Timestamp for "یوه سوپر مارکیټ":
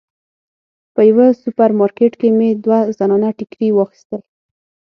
1.09-2.13